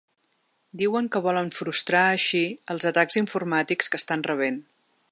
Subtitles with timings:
[0.81, 2.43] Diuen que volen frustrar així
[2.75, 4.61] els atacs informàtics que estan rebent.